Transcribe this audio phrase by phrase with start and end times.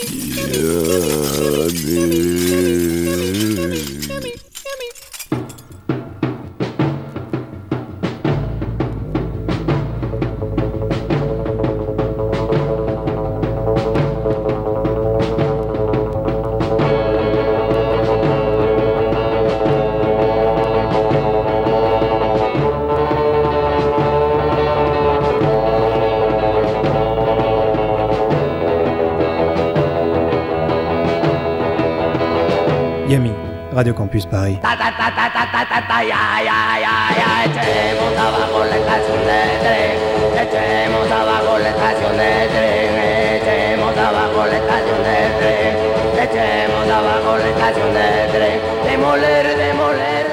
[0.00, 1.68] Я
[48.86, 50.27] demoler demoler demoler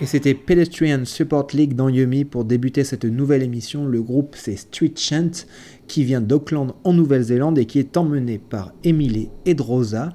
[0.00, 3.86] Et c'était Pedestrian Support League dans Yumi pour débuter cette nouvelle émission.
[3.86, 5.46] Le groupe c'est Street Chant
[5.86, 10.12] qui vient d'Auckland en Nouvelle-Zélande et qui est emmené par Emily Edrosa.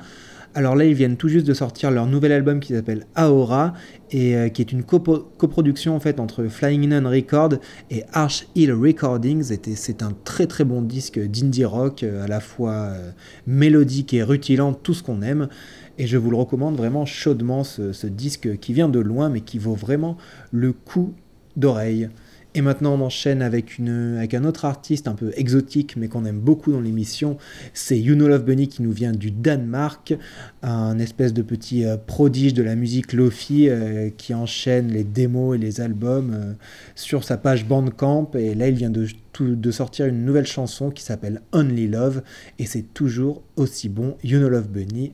[0.58, 3.74] Alors là, ils viennent tout juste de sortir leur nouvel album qui s'appelle Aora
[4.10, 7.56] et euh, qui est une coproduction en fait entre Flying Nun Records
[7.92, 9.58] et Arch Hill Recordings.
[9.76, 13.12] C'est un très très bon disque d'indie rock, euh, à la fois euh,
[13.46, 15.50] mélodique et rutilant, tout ce qu'on aime.
[15.98, 19.60] Et je vous le recommande vraiment chaudement, ce disque qui vient de loin mais qui
[19.60, 20.18] vaut vraiment
[20.52, 21.14] le coup
[21.56, 22.10] d'oreille.
[22.58, 26.72] Et maintenant, on enchaîne avec, un autre artiste un peu exotique, mais qu'on aime beaucoup
[26.72, 27.38] dans l'émission.
[27.74, 30.16] C'est You Know Love Bunny qui nous vient du Danemark,
[30.64, 35.58] un espèce de petit euh, prodige de la musique lofi euh, qui enchaîne les démos
[35.58, 36.54] et les albums euh,
[36.96, 38.32] sur sa page Bandcamp.
[38.36, 42.24] Et là, il vient de, sortir une nouvelle chanson qui s'appelle Only Love,
[42.58, 44.16] et c'est toujours aussi bon.
[44.24, 45.12] You Know Love Bunny,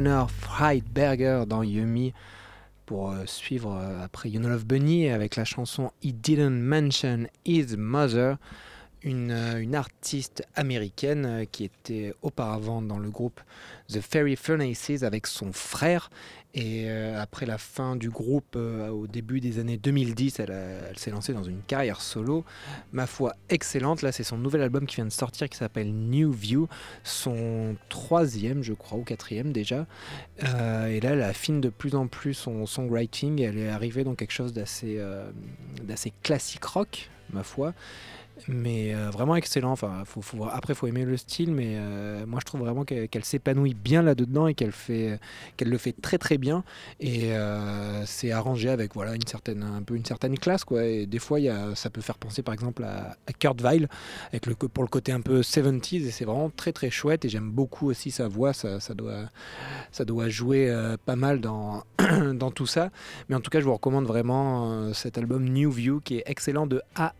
[0.00, 2.14] Eleanor Friedberger dans Yumi
[2.86, 7.76] pour euh, suivre euh, après You Love Bunny avec la chanson He Didn't Mention His
[7.76, 8.38] Mother,
[9.02, 13.42] une, euh, une artiste américaine qui était auparavant dans le groupe
[13.92, 16.08] The Fairy Furnaces avec son frère.
[16.52, 20.88] Et euh, après la fin du groupe euh, au début des années 2010, elle, a-
[20.90, 22.44] elle s'est lancée dans une carrière solo,
[22.92, 24.02] ma foi excellente.
[24.02, 26.68] Là, c'est son nouvel album qui vient de sortir qui s'appelle New View,
[27.04, 29.86] son troisième, je crois, ou quatrième déjà.
[30.42, 33.40] Euh, et là, elle affine de plus en plus son songwriting.
[33.40, 34.52] Elle est arrivée dans quelque chose
[34.84, 35.30] euh,
[35.84, 37.74] d'assez classique rock, ma foi.
[38.48, 39.72] Mais euh, vraiment excellent.
[39.72, 43.24] Enfin, faut, faut, après, faut aimer le style, mais euh, moi, je trouve vraiment qu'elle
[43.24, 45.18] s'épanouit bien là-dedans et qu'elle fait,
[45.60, 46.64] le fait très très bien.
[47.00, 50.84] Et euh, c'est arrangé avec voilà une certaine, un peu une certaine classe, quoi.
[50.84, 53.88] Et des fois, y a, ça peut faire penser, par exemple, à, Kurt Weill,
[54.28, 57.24] avec le, pour le côté un peu 70s, et c'est vraiment très très chouette.
[57.24, 58.52] Et j'aime beaucoup aussi sa voix.
[58.52, 59.28] Ça, ça doit,
[59.92, 60.74] ça doit jouer
[61.06, 61.84] pas mal dans,
[62.34, 62.90] dans tout ça.
[63.28, 66.66] Mais en tout cas, je vous recommande vraiment cet album New View qui est excellent
[66.66, 67.14] de A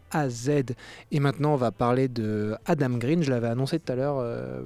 [1.11, 3.23] Et maintenant, on va parler de Adam Green.
[3.23, 4.19] Je l'avais annoncé tout à l'heure.
[4.19, 4.62] euh,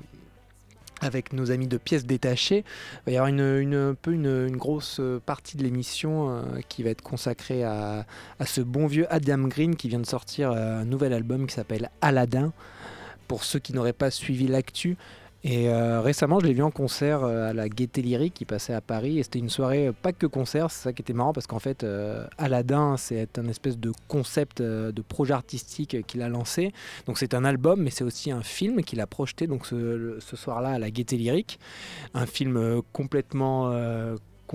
[1.01, 2.65] avec nos amis de pièces détachées.
[3.07, 8.07] Il va y avoir une, grosse partie de l'émission euh, qui va être consacrée à,
[8.39, 11.55] à ce bon vieux Adam Green qui vient de sortir euh, un nouvel album qui
[11.55, 12.53] s'appelle Aladdin.
[13.29, 14.97] Pour ceux qui n'auraient pas suivi l'actu,
[15.47, 18.73] et euh, récemment, je l'ai vu en concert euh, à la Gaieté Lyrique qui passait
[18.73, 19.19] à Paris.
[19.19, 21.59] Et c'était une soirée euh, pas que concert, c'est ça qui était marrant parce qu'en
[21.59, 21.85] fait,
[22.39, 26.73] Aladdin, c'est un espèce de concept de projet artistique qu'il a lancé.
[27.07, 30.37] Donc c'est un album, mais c'est aussi un film qu'il a projeté donc ce, ce
[30.37, 31.59] soir-là à la Gaieté Lyrique.
[32.15, 33.71] Un film complètement.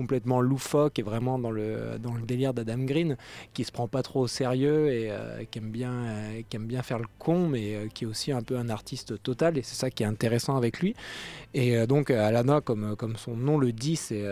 [0.00, 3.18] Complètement loufoque et vraiment dans le, dans le délire d'Adam Green
[3.52, 6.64] qui se prend pas trop au sérieux et euh, qui, aime bien, euh, qui aime
[6.64, 9.62] bien faire le con mais euh, qui est aussi un peu un artiste total et
[9.62, 10.94] c'est ça qui est intéressant avec lui
[11.52, 14.22] et donc Alana, comme, comme son nom le dit, c'est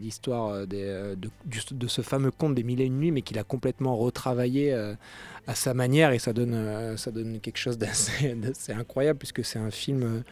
[0.00, 3.96] l'histoire de, de ce fameux conte des mille et une nuits, mais qu'il a complètement
[3.96, 4.72] retravaillé
[5.48, 9.72] à sa manière et ça donne, ça donne quelque chose d'assez incroyable puisque c'est un
[9.72, 10.22] film.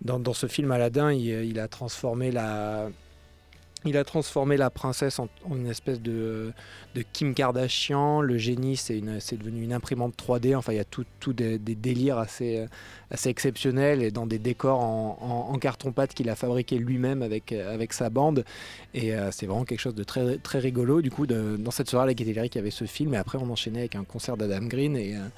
[0.00, 2.88] dans, dans ce film Aladdin, il a transformé la,
[3.84, 6.52] il a transformé la princesse en, une espèce de,
[7.12, 8.20] Kim Kardashian.
[8.20, 10.56] Le génie, c'est devenu une imprimante 3D.
[10.56, 12.66] Enfin, il y a tout, des, délires assez,
[13.26, 17.52] exceptionnels et dans des décors en, carton-pâte qu'il a fabriqué lui-même avec,
[17.92, 18.44] sa bande.
[18.94, 21.02] Et euh, c'est vraiment quelque chose de très, très rigolo.
[21.02, 23.14] Du coup, dans cette soirée, la il y avait ce film.
[23.14, 24.96] Et après, on enchaînait avec un concert d'Adam Green.
[24.96, 25.28] Euh,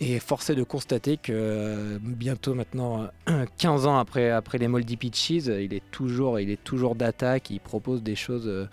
[0.00, 4.96] et forcé de constater que euh, bientôt maintenant, euh, 15 ans après, après les Moldy
[4.96, 8.66] Peaches, il est toujours, il est toujours d'attaque, il propose des choses euh,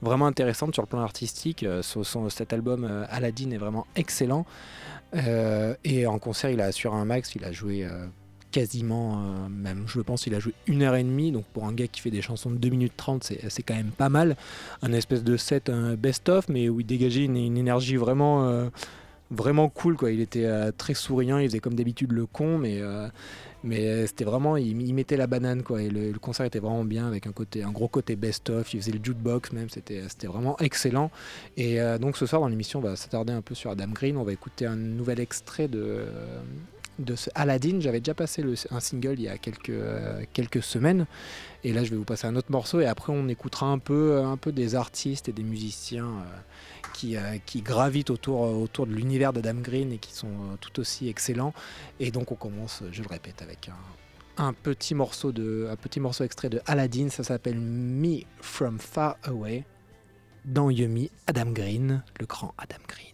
[0.00, 1.62] vraiment intéressantes sur le plan artistique.
[1.64, 1.82] Euh,
[2.28, 4.46] cet album Aladdin est vraiment excellent.
[5.12, 7.84] Et en concert, il a assuré un max, il a joué
[8.52, 11.32] quasiment, même je pense, il a joué une heure et demie.
[11.32, 13.90] Donc pour un gars qui fait des chansons de 2 minutes 30, c'est quand même
[13.90, 14.36] pas mal.
[14.82, 18.70] Un espèce de set best-of, mais où il dégageait une, une énergie vraiment...
[19.30, 20.10] euh, vraiment cool quoi.
[20.10, 23.08] Il était euh, très souriant, il faisait comme d'habitude le con, mais euh,
[23.62, 25.82] mais c'était vraiment, il, mettait la banane quoi.
[25.82, 28.72] Et le, concert était vraiment bien avec un côté, un gros côté best-of.
[28.72, 31.10] Il faisait le jukebox même, c'était c'était vraiment excellent.
[31.56, 34.16] Et euh, donc ce soir dans l'émission, on va s'attarder un peu sur Adam Green.
[34.16, 36.04] On va écouter un nouvel extrait de
[37.00, 37.80] de ce Aladdin.
[37.80, 41.06] J'avais déjà passé le- un single il y a quelques, euh, quelques semaines.
[41.64, 42.80] Et là, je vais vous passer un autre morceau.
[42.80, 46.40] Et après, on écoutera un peu, un peu des artistes et des musiciens euh,
[46.92, 50.80] qui, euh, qui gravitent autour, autour de l'univers d'Adam Green et qui sont euh, tout
[50.80, 51.52] aussi excellents.
[51.98, 56.00] Et donc, on commence, je le répète, avec un, un petit morceau de, un petit
[56.00, 57.08] morceau extrait de Aladdin.
[57.08, 59.64] Ça s'appelle Me From Far Away.
[60.44, 63.09] Dans Yumi, Adam Green, le grand Adam Green.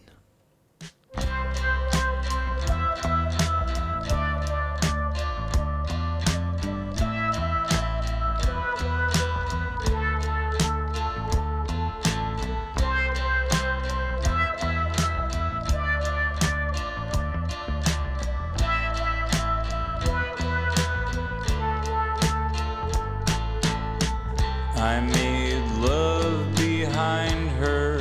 [24.87, 27.99] I made love behind her.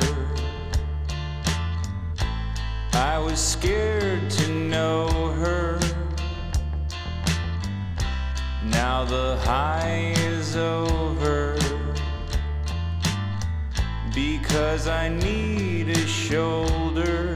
[2.92, 5.08] I was scared to know
[5.42, 5.80] her.
[8.62, 11.58] Now the high is over.
[14.14, 17.35] Because I need a shoulder.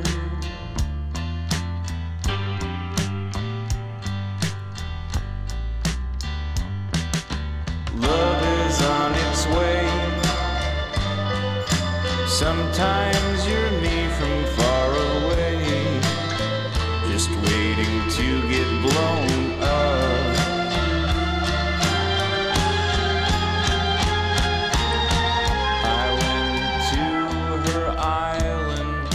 [12.40, 16.00] Sometimes you're me from far away,
[17.10, 20.36] just waiting to get blown up.
[25.84, 27.04] I went to
[27.72, 29.08] her island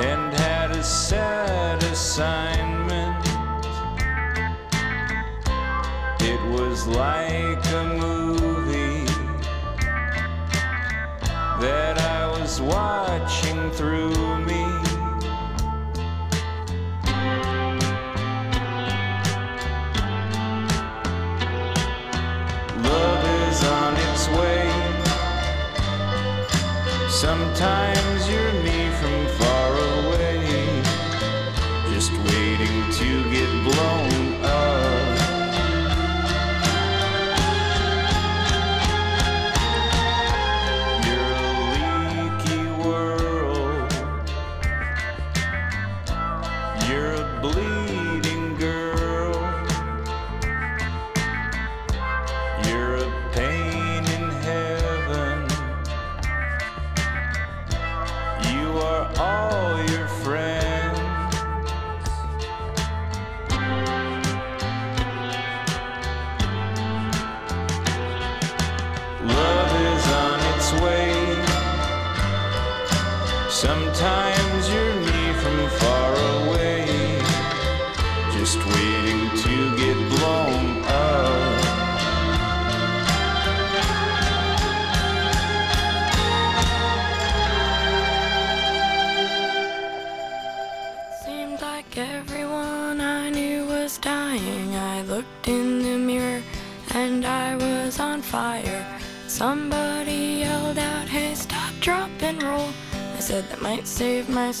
[0.00, 3.26] and had a sad assignment.
[6.20, 7.67] It was like
[12.68, 14.07] watching through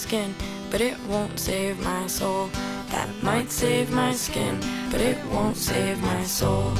[0.08, 0.34] skin,
[0.70, 2.48] but it won't save my soul.
[2.90, 4.58] That might save my skin,
[4.90, 6.72] but it won't save my soul.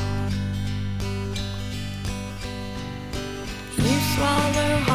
[3.77, 4.88] You swallow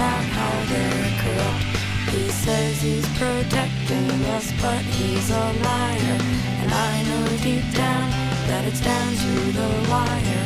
[0.00, 1.64] about how they're corrupt.
[2.08, 6.18] He says he's protecting us, but he's a liar.
[6.60, 8.08] And I know deep down
[8.48, 10.44] that it's down to the wire.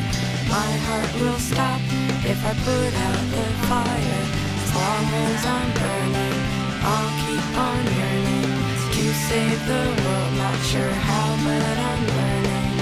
[0.50, 1.80] My heart will stop
[2.26, 4.22] if I put out the fire.
[4.64, 6.38] As long as I'm burning,
[6.90, 8.50] I'll keep on yearning
[8.96, 10.32] to save the world.
[10.42, 12.74] Not sure how, but I'm learning.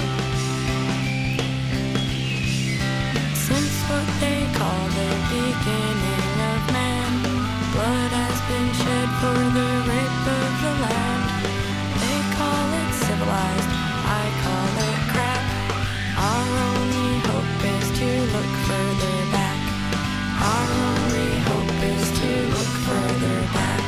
[3.45, 6.32] Since what they call the beginning
[9.23, 11.23] for the rape of the land.
[12.03, 13.71] They call it civilized,
[14.21, 15.43] I call it crap.
[16.31, 19.59] Our only hope is to look further back.
[20.53, 23.83] Our only hope is to look further back.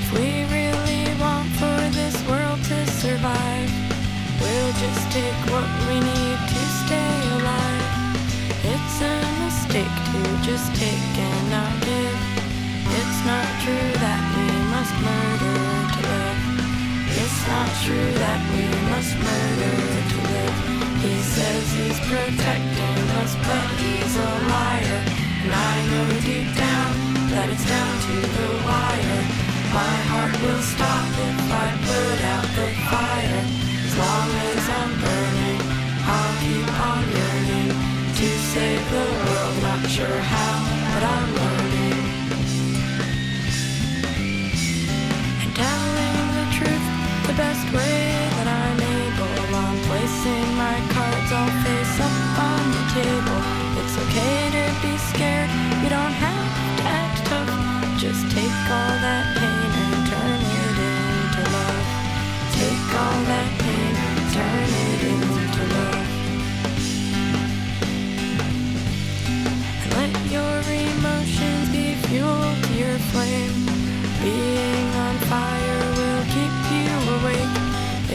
[0.00, 3.70] If we really want for this world to survive,
[4.40, 7.84] we'll just take what we need to stay alive.
[8.72, 11.09] It's a mistake to just take
[17.60, 19.76] not true that we must murder
[20.12, 20.56] to live.
[21.04, 25.00] He says he's protecting us, but he's a liar.
[25.44, 26.90] And I know deep down
[27.32, 29.22] that it's down to the wire.
[29.78, 33.39] My heart will stop if I put out the fire.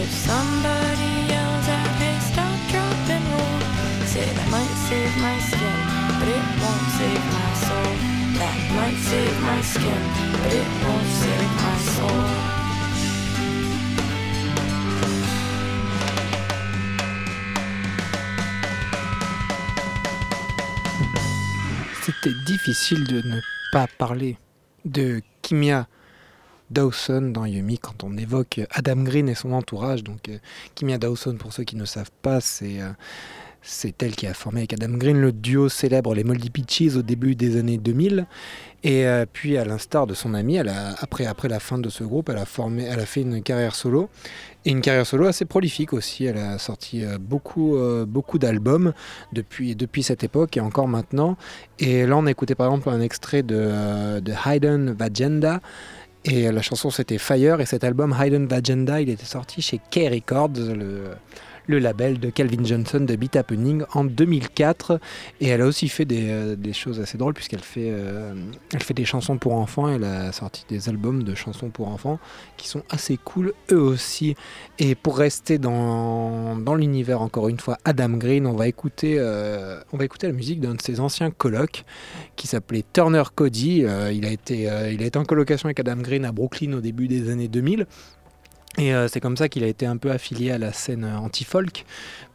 [0.06, 3.60] If somebody yells out, hey, stop, drop, and roll,
[4.06, 5.80] say that might save my skin,
[6.20, 7.92] but it won't save my soul.
[8.38, 10.04] That might save my skin,
[10.38, 12.26] but it won't save my soul.
[22.04, 23.42] C'était difficile de ne
[23.72, 24.38] pas parler
[24.86, 25.88] de Kimia
[26.72, 30.04] Dawson dans Yumi quand on évoque Adam Green et son entourage.
[30.04, 30.38] Donc, euh,
[30.74, 32.90] Kimia Dawson, pour ceux qui ne savent pas, c'est euh,
[33.68, 37.02] c'est elle qui a formé avec Adam Green le duo célèbre Les Moldy Peaches au
[37.02, 38.28] début des années 2000.
[38.84, 41.90] Et euh, puis, à l'instar de son ami, elle a, après, après la fin de
[41.90, 44.08] ce groupe, elle a, formé, elle a fait une carrière solo.
[44.66, 46.26] Et une carrière solo assez prolifique aussi.
[46.26, 47.76] Elle a sorti beaucoup,
[48.08, 48.94] beaucoup d'albums
[49.34, 51.36] depuis, depuis cette époque et encore maintenant.
[51.80, 55.60] Et là, on a écouté par exemple un extrait de, de Hayden Vagenda.
[56.28, 57.62] Et la chanson c'était Fire.
[57.62, 61.12] Et cet album Hayden Vagenda, il était sorti chez K Records, le,
[61.68, 65.00] le label de Calvin Johnson de Beat Happening en 2004.
[65.42, 68.34] Et elle a aussi fait des, euh, choses assez drôles puisqu'elle fait, euh,
[68.80, 69.90] fait des chansons pour enfants.
[69.90, 72.20] Elle a sorti des albums de chansons pour enfants
[72.58, 74.36] qui sont assez cool eux aussi.
[74.80, 79.98] Et pour rester dans, l'univers encore une fois Adam Green, on va écouter, euh, on
[79.98, 81.86] va écouter la musique d'un de ses anciens colocs
[82.36, 83.86] qui s'appelait Turner Cody.
[84.12, 87.08] Il, a été, il a été en colocation avec Adam Green à Brooklyn au début
[87.08, 87.88] des années 2000.
[88.78, 91.18] Et euh, c'est comme ça qu'il a été un peu affilié à la scène euh,
[91.18, 91.86] anti-folk,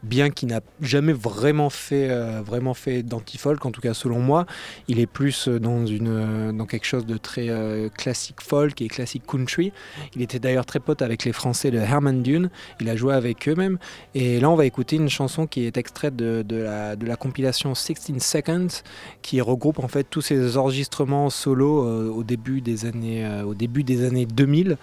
[0.01, 2.41] bien qu'il n'a jamais vraiment fait, euh,
[2.73, 4.47] fait d'anti-folk, en tout cas selon moi.
[4.87, 7.49] Il est plus dans, une, dans quelque chose de très
[7.95, 9.71] classique folk et classique country.
[10.15, 12.49] Il était d'ailleurs très pote avec les Français de Herman Dune,
[12.79, 13.77] il a joué avec eux même.
[14.15, 17.15] Et là on va écouter une chanson qui est extraite de, de la, de la
[17.15, 18.81] compilation 16 Seconds,
[19.21, 24.05] qui regroupe en fait tous ces enregistrements solo au, début des années, au début des
[24.05, 24.77] années 2000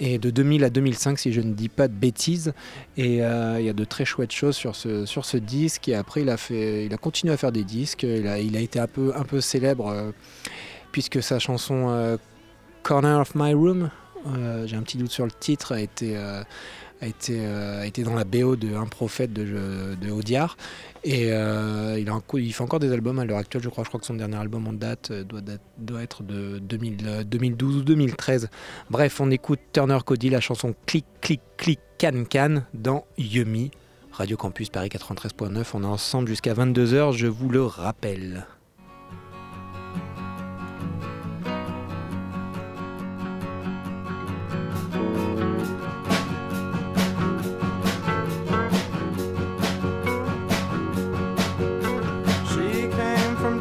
[0.00, 2.52] et de 2000 à 2005 si je ne dis pas de bêtises.
[2.96, 5.88] Et euh, il y a de très chouettes choses sur ce, sur ce disque.
[5.88, 8.02] Et après il a, fait, il a continué à faire des disques.
[8.02, 10.10] Il a, il a été un peu, célèbre euh,
[10.92, 12.16] puisque sa chanson euh,
[12.82, 13.90] Corner of My Room
[14.64, 16.16] j'ai un petit doute sur le titre a été,
[17.00, 20.56] a été, euh, été dans la BO de Un prophète de, de Audiard
[21.04, 24.06] et euh, il, fait encore des albums à l'heure actuelle je crois, je crois que
[24.06, 25.22] son dernier album en date euh,
[25.76, 28.48] doit, être de 2000, euh, 2012 ou 2013
[28.88, 33.70] Bref, on écoute Turner Cody, la chanson Clic, clic, clic, can, can dans Yumi,
[34.12, 35.64] Radio Campus Paris 93.9.
[35.74, 38.46] On est ensemble jusqu'à 22h, je vous le rappelle.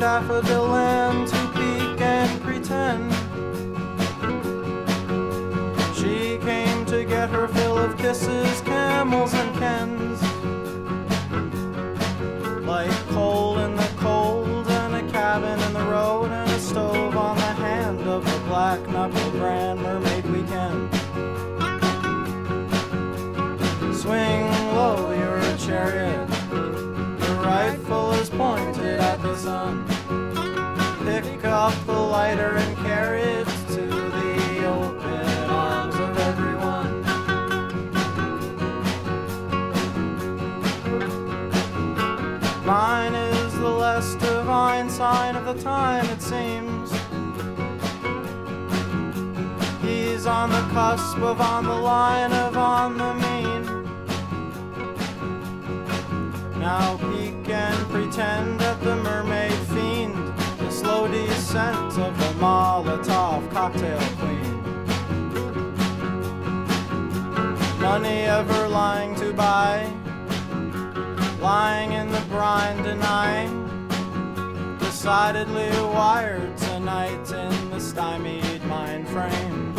[0.03, 1.02] Daffodil Land
[50.33, 53.63] on the cusp of on the line of on the mean.
[56.59, 60.15] Now peek and pretend at the mermaid fiend.
[60.57, 64.53] the slow descent of the Molotov cocktail queen.
[67.79, 69.75] Money ever lying to buy,
[71.39, 73.53] lying in the brine denying.
[74.79, 79.72] Decidedly wired tonight in the stymied mind frame.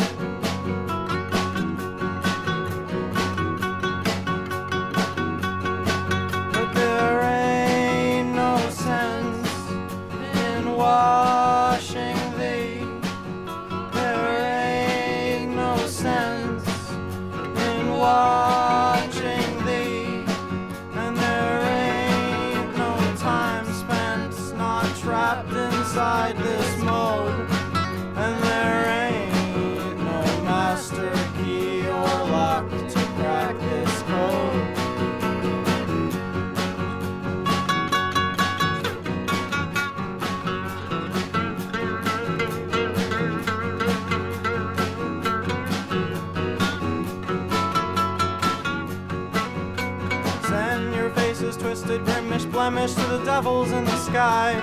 [51.75, 54.53] Twisted, grimish, blemish to the devils in the sky.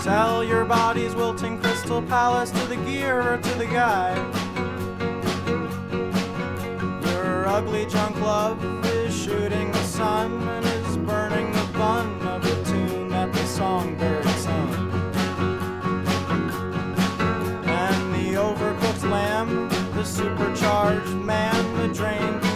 [0.00, 1.58] Sell your body's wilting
[1.92, 4.14] crystal palace to the gear or to the guy.
[7.10, 12.64] Your ugly junk love is shooting the sun and is burning the bun of the
[12.64, 14.90] tune at the songbird sung.
[17.66, 22.51] And the overcooked lamb, the supercharged man, the drained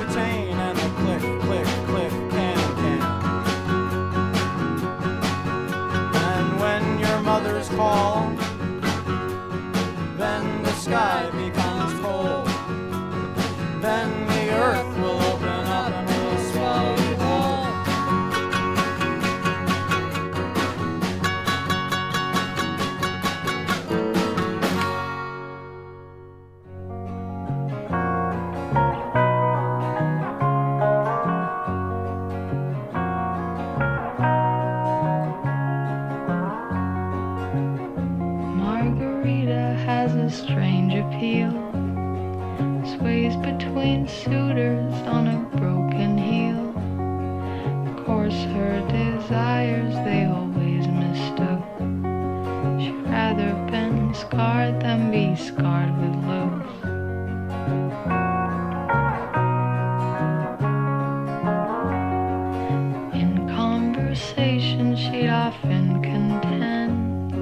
[65.56, 67.32] often contend.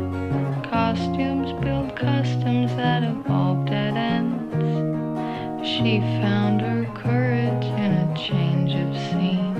[0.71, 5.67] Costumes build customs that evolve dead ends.
[5.67, 9.55] She found her courage in a change of scene.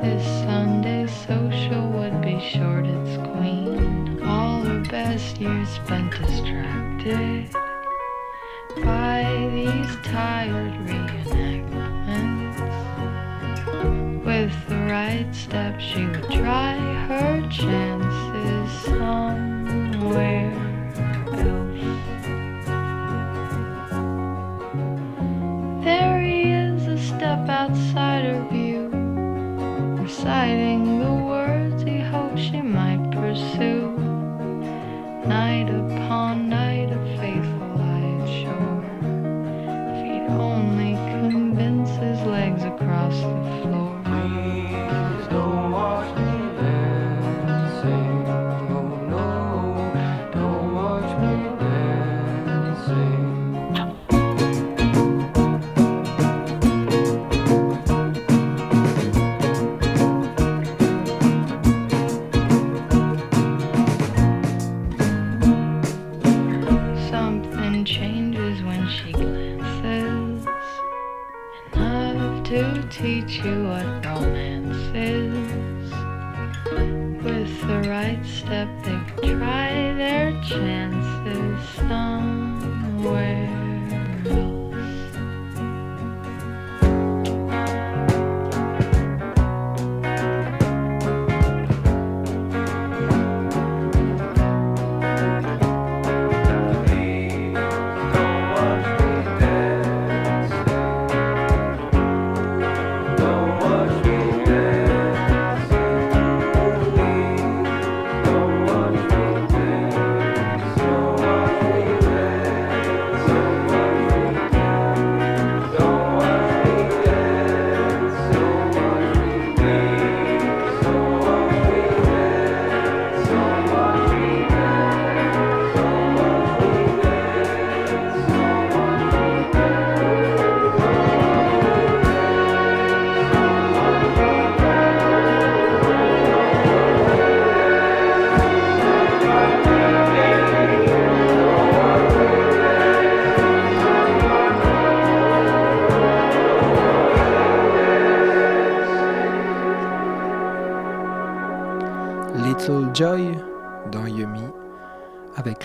[0.00, 4.22] This Sunday social would be short its queen.
[4.22, 7.52] All her best years spent distracted
[8.84, 11.64] by these tired reenactments.
[14.24, 16.73] With the right step, she would try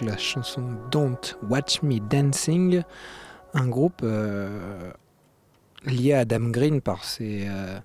[0.10, 2.82] la chanson Don't Watch Me Dancing,
[3.54, 4.92] un groupe euh,
[5.86, 7.78] lié à Adam Green par ses, euh,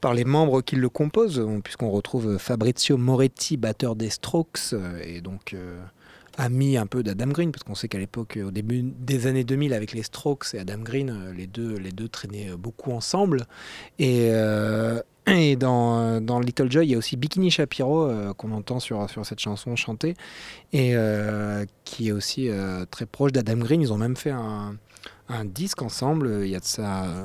[0.00, 5.20] par les membres qui le composent, puisqu'on retrouve Fabrizio Moretti, batteur des Strokes, euh, et
[5.20, 5.56] donc
[6.38, 9.74] ami un peu d'Adam Green, parce qu'on sait qu'à l'époque, au début des années 2000,
[9.74, 13.46] avec les Strokes et Adam Green, euh, les deux, les deux traînaient euh, beaucoup ensemble.
[13.98, 18.52] Et, euh, et dans, dans Little Joy, il y a aussi Bikini Shapiro, euh, qu'on
[18.52, 20.14] entend sur, sur cette chanson chanter,
[20.72, 23.80] et euh, qui est aussi euh, très proche d'Adam Green.
[23.80, 24.76] Ils ont même fait un,
[25.28, 27.24] un disque ensemble, il y a de ça euh,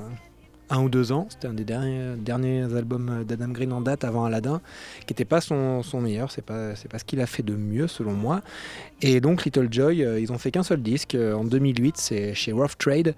[0.69, 1.27] un ou deux ans.
[1.29, 4.61] C'était un des derniers, albums d'Adam Green en date avant Aladdin,
[5.05, 6.31] qui n'était pas son, son meilleur.
[6.31, 8.41] C'est pas, c'est pas ce qu'il a fait de mieux, selon moi.
[9.01, 11.15] Et donc, Little Joy, euh, ils ont fait qu'un seul disque.
[11.15, 13.15] euh, En 2008, c'est chez Rough Trade.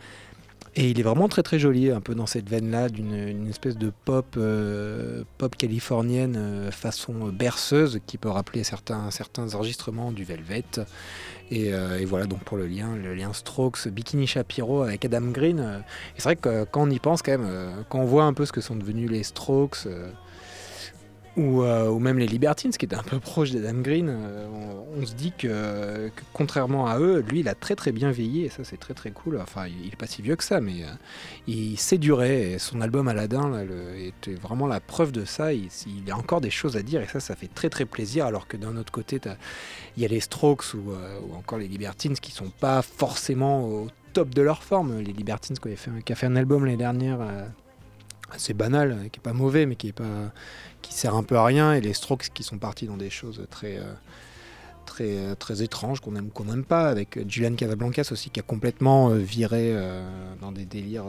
[0.75, 3.77] Et il est vraiment très très joli, un peu dans cette veine-là, d'une une espèce
[3.77, 10.23] de pop, euh, pop californienne euh, façon berceuse qui peut rappeler certains, certains enregistrements du
[10.23, 10.63] Velvet.
[11.51, 15.31] Et, euh, et voilà donc pour le lien, le lien Strokes, Bikini Shapiro avec Adam
[15.31, 15.59] Green.
[15.59, 18.45] et c'est vrai que quand on y pense quand même, quand on voit un peu
[18.45, 19.87] ce que sont devenus les Strokes,
[21.37, 24.47] ou, euh, ou même les Libertines, qui étaient un peu proches d'Adam Green, euh,
[24.97, 28.49] on, se dit que, contrairement à eux, lui, il a très très bien vieilli, et
[28.49, 29.39] ça c'est très très cool.
[29.41, 30.87] Enfin, il il est pas si vieux que ça, mais euh,
[31.47, 33.65] il s'est duré, et son album Aladdin
[33.97, 35.53] était vraiment la preuve de ça.
[35.53, 35.69] Il,
[36.11, 38.57] a encore des choses à dire, et ça, ça fait très très plaisir, alors que
[38.57, 39.19] d'un autre côté,
[39.97, 43.65] il y a les Strokes ou, euh, ou encore les Libertines qui sont pas forcément
[43.65, 44.99] au top de leur forme.
[44.99, 47.45] Les Libertines qui, avaient fait, a fait un album l'année dernière euh,
[48.31, 50.31] assez banal, qui est pas mauvais, mais qui est pas
[50.81, 53.45] qui sert un peu à rien, et les Strokes qui sont partis dans des choses
[53.49, 53.93] très euh,
[54.85, 58.43] très euh, très étranges qu'on aime qu'on n'aime pas, avec Julian Casablancas aussi qui a
[58.43, 60.03] complètement euh, viré euh,
[60.41, 61.05] dans des délires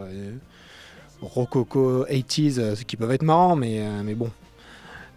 [1.21, 4.31] rococo 80s, euh, qui peuvent être marrants, mais mais bon.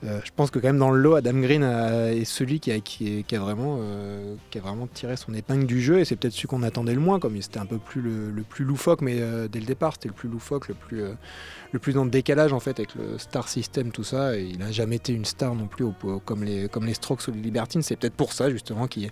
[0.05, 2.71] Euh, je pense que quand même dans le lot, Adam Green a- est celui qui
[2.71, 6.47] a, vraiment, euh, qui a vraiment tiré son épingle du jeu et c'est peut-être celui
[6.49, 9.59] qu'on attendait le moins, comme c'était un peu plus le, plus loufoque, mais euh, dès
[9.61, 11.13] le départ c'était le plus loufoque, le plus, euh,
[11.71, 14.37] le plus dans le décalage en fait avec le star system, tout ça.
[14.37, 16.93] Et il n'a jamais été une star non plus au- au- comme, les, comme les
[16.95, 17.81] Strokes ou les Libertines.
[17.81, 19.09] C'est peut-être pour ça justement qu'il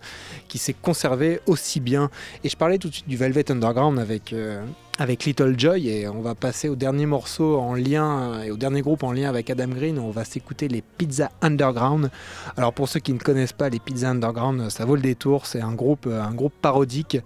[0.49, 2.09] qui s'est conservé aussi bien.
[2.43, 4.61] Et je parlais tout de suite du Velvet Underground avec, euh,
[5.01, 8.57] avec Little Joy et on va passer au dernier morceau en lien euh, et au
[8.57, 9.97] dernier groupe en lien avec Adam Green.
[9.97, 12.11] On va s'écouter les Pizza Underground.
[12.55, 15.47] Alors pour ceux qui ne connaissent pas les Pizza Underground, ça vaut le détour.
[15.47, 17.17] C'est un groupe, euh, un groupe parodique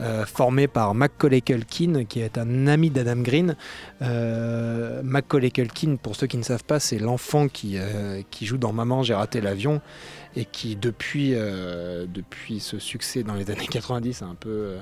[0.00, 3.54] euh, formé par Macaulay Culkin, qui est un ami d'Adam Green.
[4.00, 8.72] Euh, Macaulay Culkin, pour ceux qui ne savent pas, c'est l'enfant qui, euh, joue dans
[8.72, 9.82] Maman, j'ai raté l'avion
[10.36, 14.80] et qui depuis, euh, depuis ce succès dans les années 90 a un peu, euh,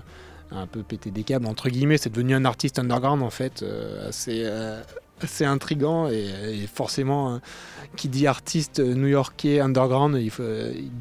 [0.50, 4.08] un peu pété des câbles, entre guillemets, c'est devenu un artiste underground en fait, euh,
[4.08, 4.80] assez, euh,
[5.20, 7.38] assez intrigant et, forcément euh,
[7.96, 10.42] qui dit artiste new-yorkais underground, il, faut-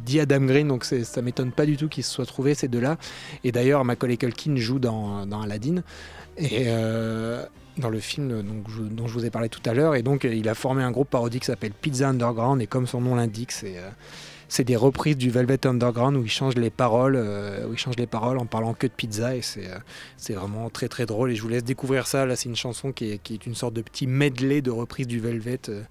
[0.06, 2.98] dit Adam Green, donc ça m'étonne pas du tout qu'ils se soient trouvés ces deux-là.
[3.44, 5.82] Et d'ailleurs, Macaulay Culkin joue dans, dans Aladdin.
[6.38, 7.44] Et euh,
[7.78, 8.44] dans le film
[8.92, 9.96] dont je vous ai parlé tout à l'heure.
[9.96, 12.62] Et donc, il a formé un groupe parodique qui s'appelle Pizza Underground.
[12.62, 13.78] Et comme son nom l'indique, c'est
[14.50, 17.98] c'est des reprises du Velvet Underground où il change les paroles, euh, où il change
[17.98, 19.36] les paroles en parlant que de pizza.
[19.36, 19.78] Et c'est euh,
[20.18, 21.32] c'est vraiment très très drôle.
[21.32, 22.26] Et je vous laisse découvrir ça.
[22.26, 25.60] Là, c'est une chanson qui est, une sorte de petit medley de reprises du Velvet.
[25.70, 25.84] euh,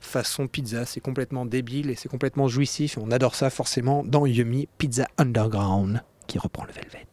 [0.00, 2.98] façon pizza, c'est complètement débile et c'est complètement jouissif.
[2.98, 7.06] On adore ça forcément dans Yumi Pizza Underground qui reprend le Velvet.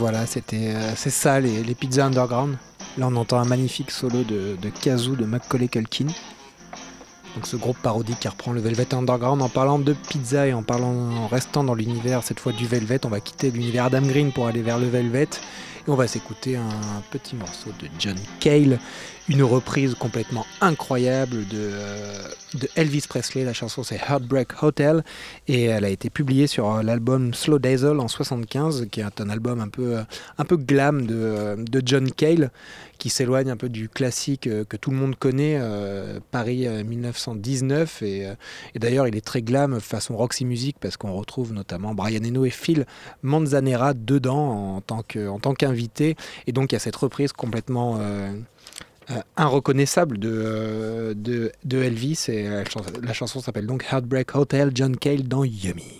[0.00, 2.56] Voilà, c'était, euh, c'est ça les, pizzas underground.
[2.96, 6.06] Là, on entend un magnifique solo de, de kazoo de Macaulay Culkin.
[7.36, 10.62] Donc ce groupe parodique qui reprend le Velvet Underground en parlant de pizza et en
[10.62, 14.32] parlant en restant dans l'univers cette fois du Velvet, on va quitter l'univers Adam Green
[14.32, 15.28] pour aller vers le Velvet
[15.79, 18.78] et on va s'écouter un petit morceau de John Cale,
[19.28, 22.28] une reprise complètement incroyable de, euh,
[22.76, 23.44] Elvis Presley.
[23.44, 25.04] La chanson c'est Heartbreak Hotel
[25.48, 29.30] et elle a été publiée sur euh, l'album Slow Dazzle en 75, qui est un
[29.30, 30.02] album un peu, euh,
[30.38, 32.50] un peu glam de, John Cale,
[32.98, 35.58] qui s'éloigne un peu du classique que tout le monde connaît,
[36.30, 38.02] Paris euh, 1919.
[38.02, 38.26] Et,
[38.76, 42.50] d'ailleurs, il est très glam façon Roxy Music parce qu'on retrouve notamment Brian Eno et
[42.50, 42.84] Phil
[43.22, 45.28] Manzanera dedans en tant que-
[46.46, 48.32] Et donc, il y a cette reprise complètement euh,
[49.10, 52.26] euh, euh, de, de Elvis.
[52.28, 55.99] Et la chanson, chanson s'appelle donc Heartbreak Hotel, John Cale dans Yummy.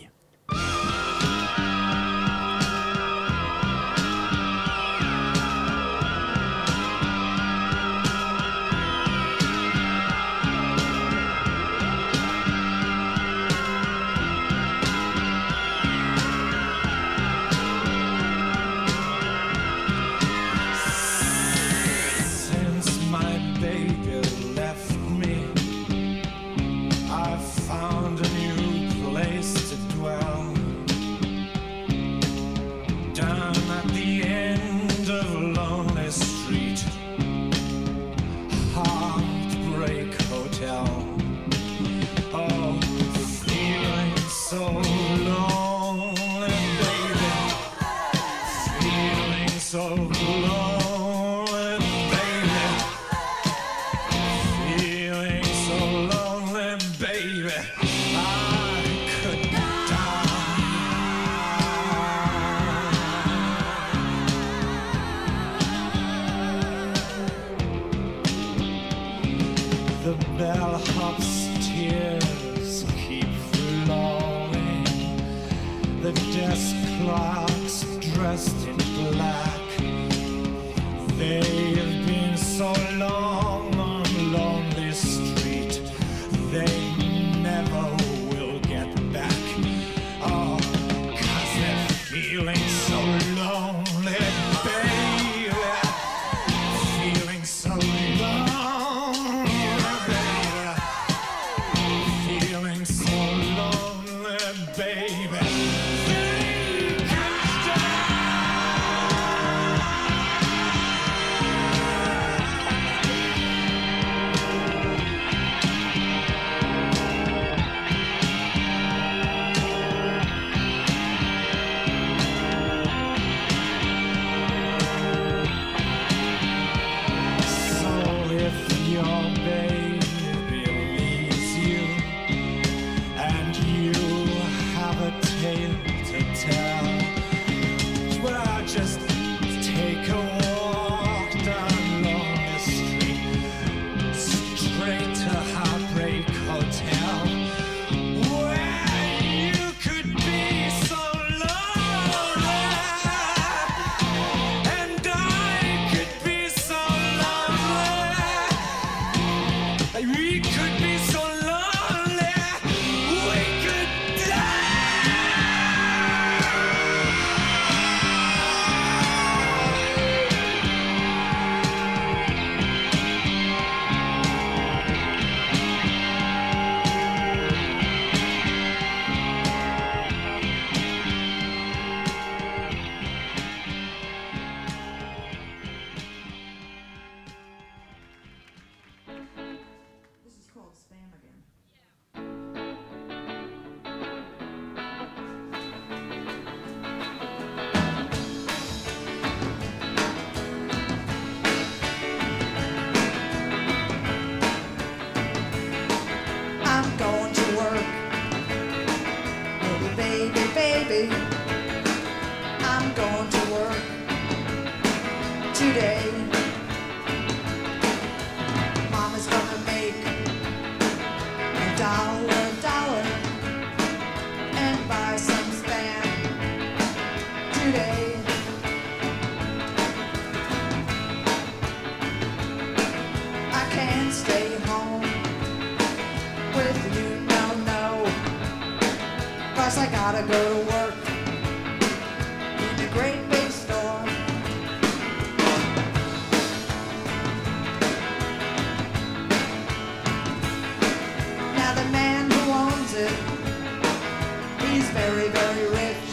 [254.92, 256.10] Very, very rich.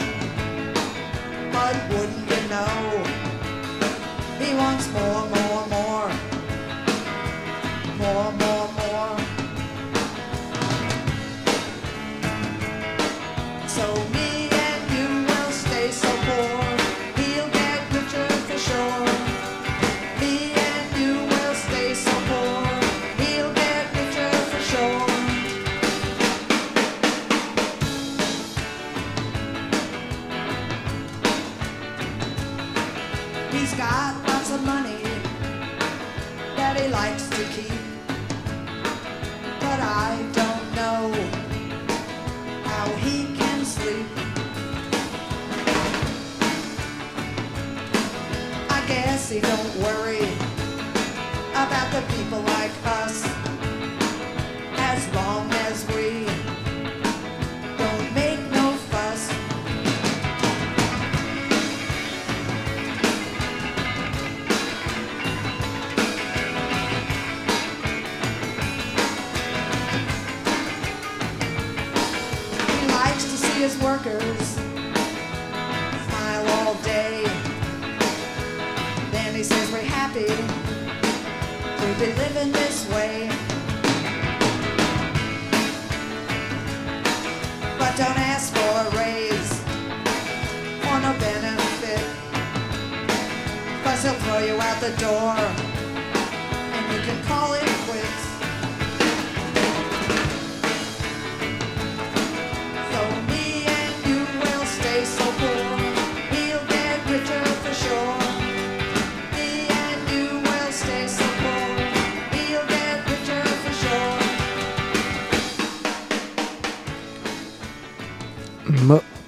[1.51, 3.03] But wouldn't you know,
[4.39, 5.36] he wants more, more,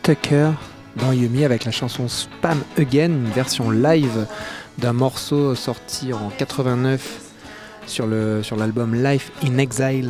[0.10, 0.54] Tucker
[0.96, 4.26] dans Yumi avec la chanson Spam Again, une version live
[4.80, 7.22] d'un morceau sorti en 89
[7.86, 10.10] sur l'album Life in Exile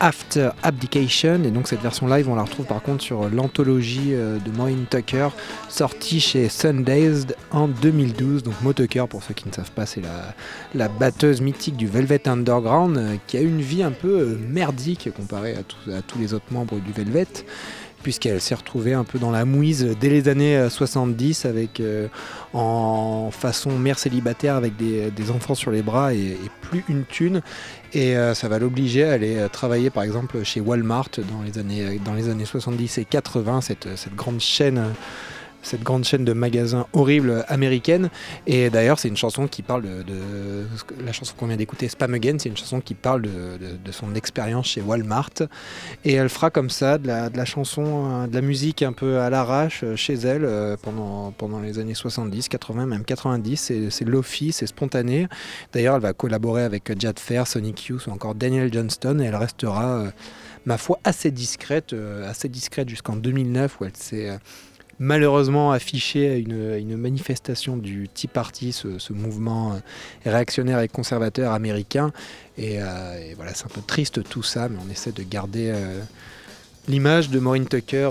[0.00, 1.44] After Abdication.
[1.44, 4.86] Et donc cette version live on la retrouve par contre sur l'anthologie euh, de Maureen
[4.88, 5.28] Tucker
[5.68, 10.02] sortie chez Sundazed en 2012 donc Mo Tucker pour ceux qui ne savent pas c'est
[10.74, 15.10] la, batteuse mythique du Velvet Underground euh, qui a une vie un peu euh, merdique
[15.14, 17.26] comparée à tous les autres membres du Velvet
[18.04, 22.06] puisqu'elle s'est retrouvée un peu dans la mouise dès les années euh, 70 avec euh,
[22.52, 27.42] en façon mère célibataire avec des, enfants sur les bras et, plus une thune.
[27.92, 31.58] Et euh, ça va l'obliger à aller euh, travailler par exemple chez Walmart dans les
[31.58, 34.90] années, dans les années 70 et 80 cette, cette grande chaîne euh,
[35.64, 38.10] cette grande chaîne de magasins horribles américaine.
[38.46, 40.66] Et d'ailleurs, c'est une chanson qui parle de,
[41.04, 44.66] la chanson qu'on vient d'écouter, Spam Again, c'est une chanson qui parle de, son expérience
[44.66, 45.30] chez Walmart.
[46.04, 49.30] Et elle fera comme ça de la, chanson, euh, de la musique un peu à
[49.30, 53.56] l'arrache euh, chez elle euh, pendant, pendant les années 70, 80, même 90.
[53.90, 55.28] C'est- lofi, c'est spontané.
[55.72, 59.34] D'ailleurs, elle va collaborer avec Jad Fair, Sonic Youth ou encore Daniel Johnston et elle
[59.34, 60.04] restera,
[60.66, 61.94] ma foi, assez discrète,
[62.28, 64.38] assez discrète jusqu'en 2009 où elle s'est
[64.98, 69.76] malheureusement affichée à une, manifestation du Tea Party, ce, mouvement euh,
[70.30, 72.12] réactionnaire et conservateur américain.
[72.56, 75.70] Et, euh, et voilà, c'est un peu triste tout ça, mais on essaie de garder
[75.74, 76.00] euh,
[76.88, 78.10] l'image de Maureen Tucker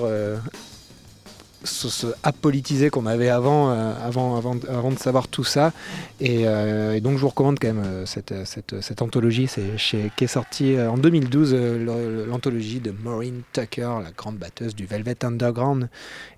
[1.63, 5.71] ce, ce apolitisé qu'on avait avant, euh, avant, avant, avant de savoir tout ça.
[6.19, 10.11] Et, euh, donc je vous recommande quand même euh, cette, cette, cette anthologie c'est chez,
[10.15, 14.85] qui est sortie en 2012, euh, le- l'anthologie de Maureen Tucker, la grande batteuse du
[14.85, 15.89] Velvet Underground.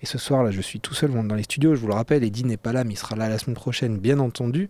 [0.02, 2.24] Et ce soir là, je suis tout seul dans les studios, je vous le rappelle,
[2.24, 4.70] Eddie n'est pas là, mais il sera là la semaine prochaine, bien entendu.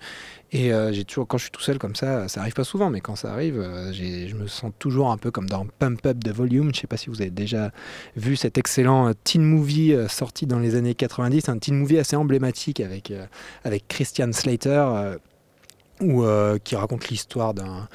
[0.52, 0.72] Et
[1.06, 3.34] toujours, quand je suis tout seul comme ça, ça arrive pas souvent, mais quand ça
[3.34, 3.56] arrive,
[3.92, 6.74] je me sens toujours un peu comme dans Pump Up de Volume.
[6.74, 7.72] Je sais pas si vous avez déjà
[8.16, 12.80] vu cet excellent teen movie sorti dans les années 90, un teen movie assez emblématique
[12.80, 13.26] avec, euh,
[13.64, 14.70] avec Christian Slater.
[14.70, 15.18] euh,
[16.02, 17.88] où, euh, qui raconte l'histoire d'un,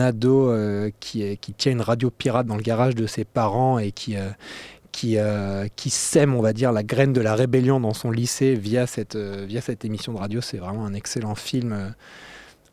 [0.00, 0.52] ado
[0.98, 4.16] qui, qui tient une radio pirate dans le garage de ses parents et qui,
[4.90, 5.18] qui,
[5.76, 9.14] qui sème, on va dire, la graine de la rébellion dans son lycée via cette,
[9.14, 10.40] via cette émission de radio.
[10.40, 11.94] C'est vraiment un excellent film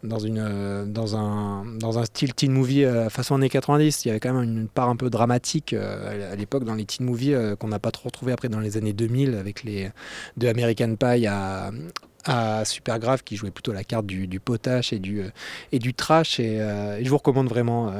[0.03, 4.05] dans, une, euh, dans, un, dans un style teen movie euh, façon années 90.
[4.05, 6.85] Il y avait quand même une part un peu dramatique euh, à l'époque dans les
[6.85, 9.89] teen movies qu'on n'a pas trop retrouvé après dans les années 2000 avec les
[10.37, 11.71] de American Pie à
[12.25, 15.23] à Supergrave qui jouait plutôt la carte du, du potache et du,
[15.73, 16.57] et du trash et,
[17.01, 17.91] je vous recommande vraiment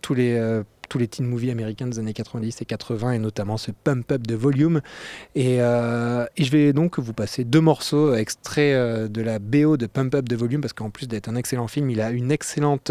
[0.00, 3.70] tous les, tous les teen movies américains des années 90 et 80, et notamment ce
[3.70, 4.80] Pump Up de Volume.
[5.36, 9.86] Euh, et, je vais donc vous passer deux morceaux extraits euh, de la BO de
[9.86, 12.90] Pump Up de Volume, parce qu'en plus d'être un excellent film, il a une excellente,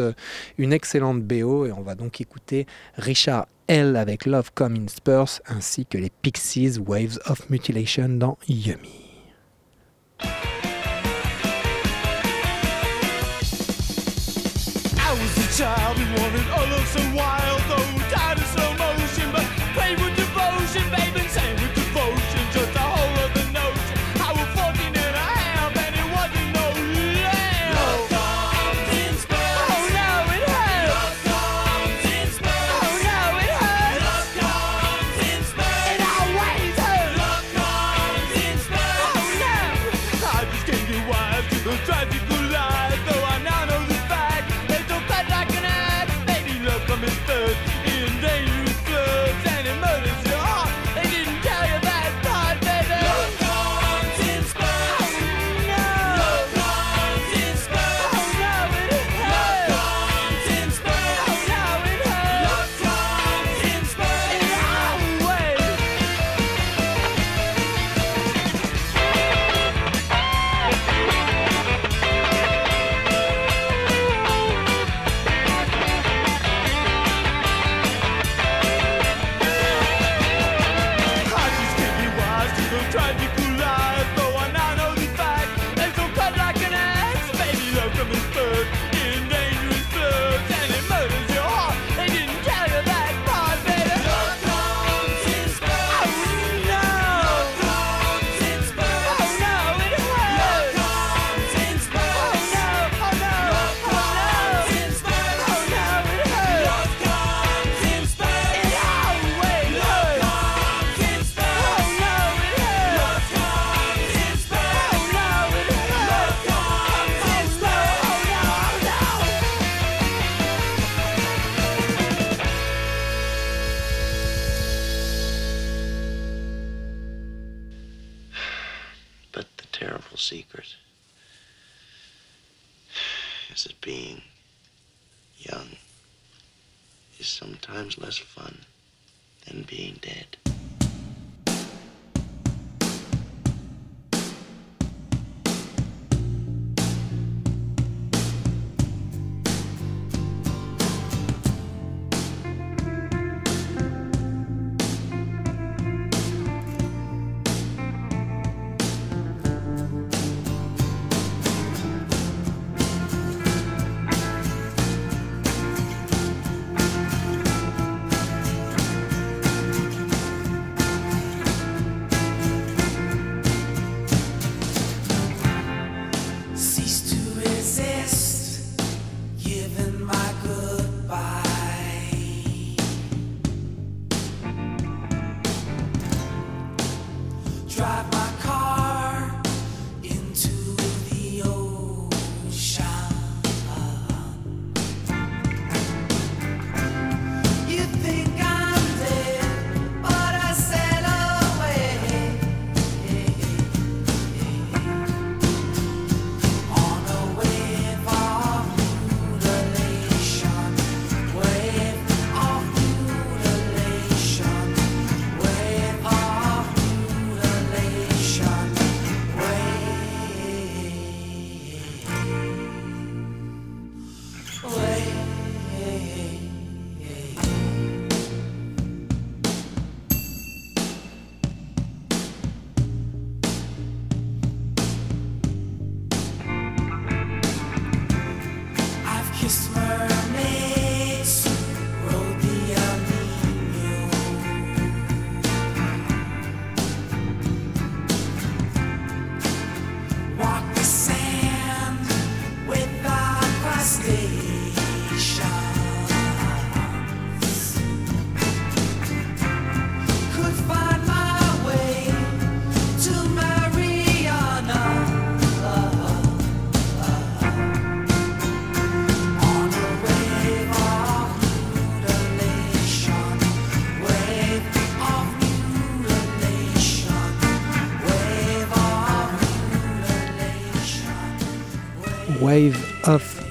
[0.57, 2.67] une excellente BO, et on va donc écouter
[2.97, 8.37] Richard L avec Love Come in Spurs, ainsi que les Pixies Waves of Mutilation dans
[8.47, 9.03] Yummy.
[15.53, 17.12] child and wanted all of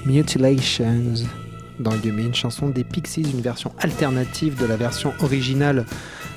[0.05, 1.13] Mutilations
[1.79, 5.85] dans Yumi, une chanson des Pixies, une version alternative de la version originale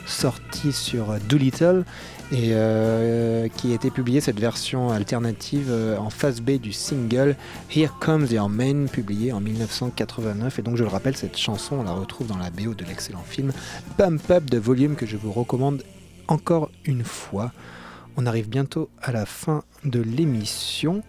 [0.07, 1.85] sortie sur Doolittle
[2.33, 7.37] et euh, qui a été publiée, cette version alternative euh, en face B du single
[7.75, 10.59] Here Comes Your Man, publié en 1989.
[10.59, 13.25] Et donc je le rappelle, cette chanson, on la retrouve dans la BO de l'excellent
[13.27, 13.53] film
[13.97, 15.83] Pump Up de Volume que je vous recommande
[16.29, 17.53] encore une fois.
[18.17, 21.03] On arrive bientôt à la fin de l'émission.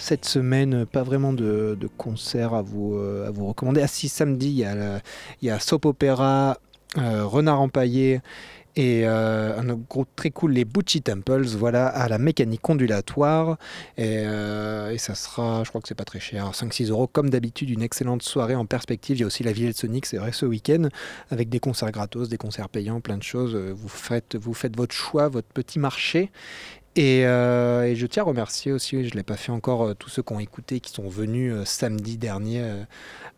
[0.00, 3.82] Cette semaine, pas vraiment de, de concert à vous, euh, à vous recommander.
[3.82, 6.56] Ah si, samedi, il y a, Soap Opera,
[6.96, 8.22] euh, Renard Empaillé
[8.76, 13.58] et euh, un groupe très cool, les Bucci Temples, voilà, à la mécanique ondulatoire.
[13.98, 17.06] Et, euh, et ça sera, je crois que c'est pas très cher, 5-6 euros.
[17.06, 19.18] Comme d'habitude, une excellente soirée en perspective.
[19.18, 20.88] Il y a aussi la Villette Sonic, c'est vrai, ce week-end,
[21.30, 23.54] avec des concerts gratos, des concerts payants, plein de choses.
[23.54, 26.30] Vous faites, vous faites votre choix, votre petit marché.
[26.96, 29.94] Et, euh, et je tiens à remercier aussi, je ne l'ai pas fait encore, euh,
[29.94, 32.64] tous ceux qui ont écouté, qui sont venus euh, samedi dernier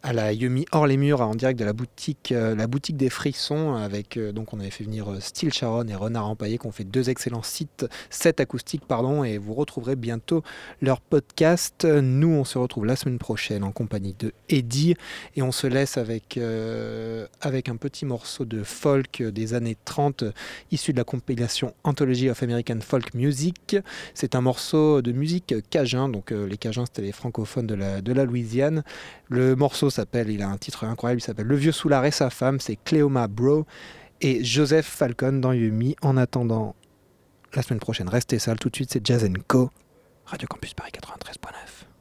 [0.03, 3.74] à la Yumi hors les murs, en direct de la boutique, la boutique des frissons.
[3.74, 7.11] Avec, donc on avait fait venir Steel Sharon et Renard Empaillé, qui ont fait deux
[7.11, 10.42] excellents sites, sets acoustiques, pardon, et vous retrouverez bientôt
[10.80, 11.84] leur podcast.
[11.84, 14.96] Nous, on se retrouve la semaine prochaine en compagnie de Eddie,
[15.36, 16.38] et on se laisse avec,
[17.40, 20.24] avec un petit morceau de folk des années 30
[20.72, 23.41] issu de la compilation Anthology of American Folk Music.
[24.14, 27.74] C'est un morceau de musique cajun, donc euh, les cajuns c'était les francophones de
[28.12, 28.82] la, Louisiane.
[29.28, 32.30] Le morceau s'appelle, il a un titre incroyable, il s'appelle Le vieux soulard et sa
[32.30, 33.66] femme, c'est Cléoma Bro
[34.20, 35.97] et Joseph Falcon dans Yumi.
[36.03, 36.74] En attendant
[37.55, 39.70] la semaine prochaine, restez sales, tout de suite c'est Jazz Co,
[40.26, 41.91] Radio Campus Paris 93.9.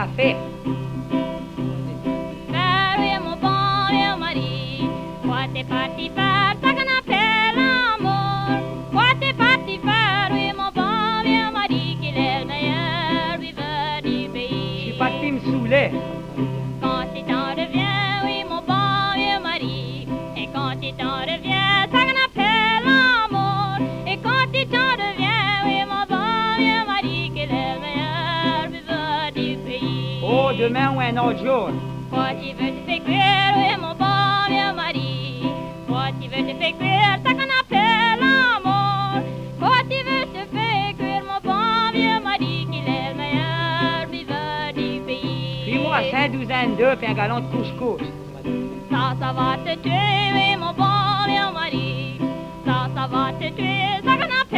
[0.00, 0.36] café.
[2.52, 4.88] Faire, où est mon bon vieux mari?
[30.60, 31.70] Demain ou un autre jour.
[32.10, 35.42] Quoi tu veux te faire cuire, oui, mon bon vieux mari.
[35.88, 39.22] Quoi tu veux te faire cuire, ça qu'on appelle l'amour.
[39.58, 44.72] Quoi tu veux te faire cuire, mon bon vieux mari, qu'il est le meilleur buveur
[44.74, 45.62] du pays.
[45.64, 48.02] Puis-moi cinq douzaines d'œufs et un gallon de couscous.
[48.90, 52.20] Ça, ça va te tuer, oui, mon bon vieux mari.
[52.66, 54.49] Ça, ça va te tuer, ça qu'on appelle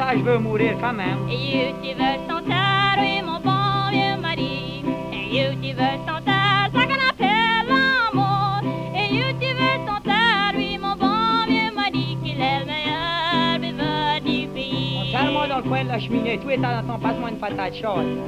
[0.00, 1.28] ça, je veux mourir quand même.
[1.30, 4.82] Et tu veux chanter, oui, mon bon vieux mari.
[5.12, 8.62] Et tu veux chanter, ça qu'on appelle l'amour.
[8.96, 9.08] Et
[9.40, 15.12] tu veux chanter, oui, mon bon vieux mari, qu'il est le meilleur buveur du pays.
[15.12, 18.18] Serre-moi dans le coin de la cheminée, tout est dans ton passe-moi une patate chaude.